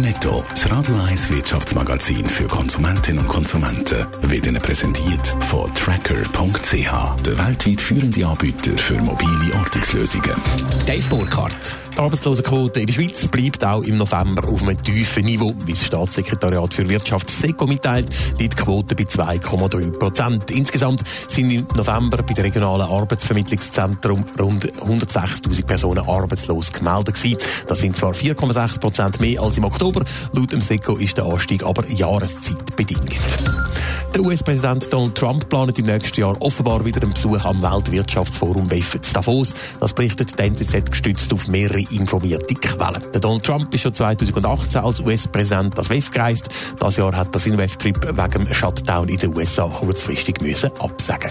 [0.00, 7.38] Netto, das Radio 1 Wirtschaftsmagazin für Konsumentinnen und Konsumenten, wird Ihnen präsentiert von Tracker.ch, der
[7.38, 10.34] weltweit führende Anbieter für mobile Ortungslösungen.
[10.86, 11.74] Dave Burkhardt.
[11.92, 15.54] Die Arbeitslosenquote in der Schweiz bleibt auch im November auf einem tiefen Niveau.
[15.64, 20.50] Wie das Staatssekretariat für Wirtschaft SECO mitteilt, liegt die Quote bei 2,3 Prozent.
[20.50, 27.38] Insgesamt sind im November bei den regionalen Arbeitsvermittlungszentrum rund 106.000 Personen arbeitslos gemeldet gewesen.
[27.68, 29.83] Das sind zwar 4,6 Prozent mehr als im Oktober.
[30.32, 33.16] Laut dem SECO ist der Anstieg aber jahreszeitbedingt.
[34.14, 38.94] Der US-Präsident Donald Trump plant im nächsten Jahr offenbar wieder einen Besuch am Weltwirtschaftsforum WEF
[38.94, 39.52] in Davos.
[39.80, 43.02] Das berichtet die NZZ gestützt auf mehrere informierte Quellen.
[43.12, 46.48] Der Donald Trump ist schon 2018 als US-Präsident das WEF gereist.
[46.78, 51.30] Das Jahr hat er seinen WEF-Trip wegen dem Shutdown in den USA kurzfristig müssen absagen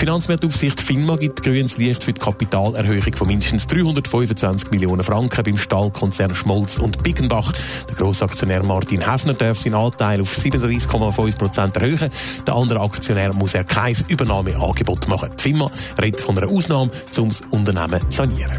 [0.00, 6.34] Finanzmarktaufsicht FINMA gibt grünes Licht für die Kapitalerhöhung von mindestens 325 Millionen Franken beim Stahlkonzern
[6.34, 7.52] Schmolz und Bickenbach.
[7.86, 12.08] Der Grossaktionär Martin Häfner darf seinen Anteil auf 37,5 Prozent erhöhen.
[12.46, 15.32] Der andere Aktionär muss er kein Übernahmeangebot machen.
[15.38, 18.56] Die FINMA redet von einer Ausnahme, um das Unternehmen zu sanieren.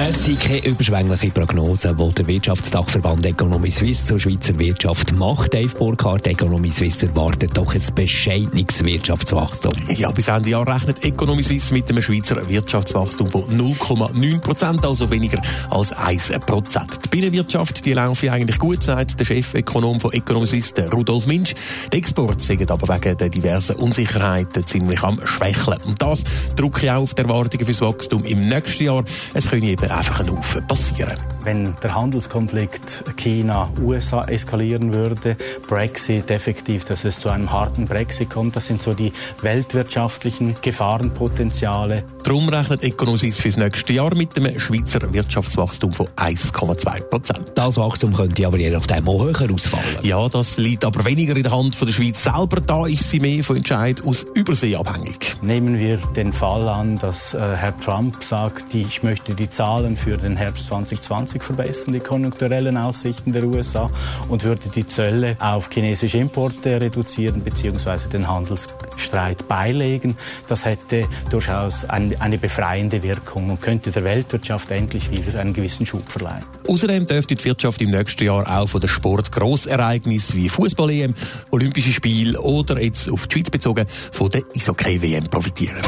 [0.00, 5.52] Es sind keine überschwängliche Prognose, die der Wirtschaftsdachverband Economy Suisse zur Schweizer Wirtschaft macht.
[5.52, 9.72] Dave Burkhardt, Economy Suisse erwartet doch ein bescheidenes Wirtschaftswachstum.
[9.96, 15.10] Ja, bis Ende Jahr rechnet Economy Suisse mit einem Schweizer Wirtschaftswachstum von 0,9 Prozent, also
[15.10, 17.00] weniger als 1 Prozent.
[17.04, 21.56] Die Binnenwirtschaft, die laufe eigentlich gut, sagt der Chefökonom von Economy Suisse, Rudolf Minsch.
[21.92, 25.82] Die Exporte sind aber wegen der diversen Unsicherheiten ziemlich am Schwächeln.
[25.84, 26.22] Und das
[26.54, 29.02] drücke auch auf die Erwartungen fürs Wachstum im nächsten Jahr.
[29.34, 31.16] Es können eben einfach ein Haufen passieren.
[31.44, 35.36] Wenn der Handelskonflikt China-USA eskalieren würde,
[35.68, 42.04] Brexit effektiv, dass es zu einem harten Brexit kommt, das sind so die weltwirtschaftlichen Gefahrenpotenziale.
[42.24, 47.52] Darum rechnet Econosis fürs nächste Jahr mit einem Schweizer Wirtschaftswachstum von 1,2 Prozent.
[47.54, 49.98] Das Wachstum könnte aber je nachdem auch höher ausfallen.
[50.02, 52.60] Ja, das liegt aber weniger in der Hand von der Schweiz selber.
[52.60, 55.36] Da ist sie mehr von Entscheid aus Übersee abhängig.
[55.42, 59.48] Nehmen wir den Fall an, dass äh, Herr Trump sagt, ich möchte die
[59.78, 63.88] Zahlen für den Herbst 2020 verbessern, die konjunkturellen Aussichten der USA
[64.28, 68.08] und würde die Zölle auf chinesische Importe reduzieren bzw.
[68.12, 70.16] den Handelsstreit beilegen.
[70.48, 75.86] Das hätte durchaus ein, eine befreiende Wirkung und könnte der Weltwirtschaft endlich wieder einen gewissen
[75.86, 76.44] Schub verleihen.
[76.66, 81.14] Außerdem dürfte die Wirtschaft im nächsten Jahr auch von der Sport Grossereignis wie Fußball-EM,
[81.52, 85.78] Olympische Spiele oder jetzt auf die Schweiz bezogen von der Eishockey-WM profitieren.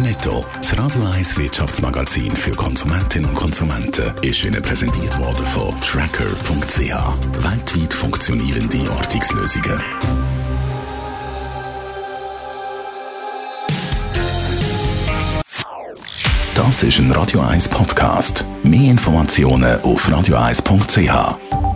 [0.00, 6.78] Netto, das Radio 1 Wirtschaftsmagazin für Konsumentinnen und Konsumenten, ist Ihnen präsentiert worden von Tracker.ch.
[7.44, 9.82] Weltweit funktionierende Ortungslösungen.
[16.54, 18.44] Das ist ein Radio 1 Podcast.
[18.62, 21.67] Mehr Informationen auf radio1.ch.